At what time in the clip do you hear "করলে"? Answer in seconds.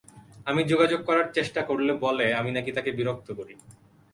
1.61-1.91